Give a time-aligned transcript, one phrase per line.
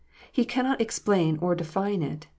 [0.31, 2.25] He cannot explain or define it.